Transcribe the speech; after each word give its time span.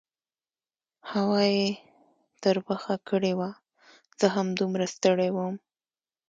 هوا 1.11 1.41
یې 1.55 1.67
تربخه 2.43 2.95
کړې 3.09 3.33
وه، 3.39 3.49
زه 4.19 4.27
هم 4.35 4.47
دومره 4.59 4.85
ستړی 4.95 5.29
وم. 5.35 5.55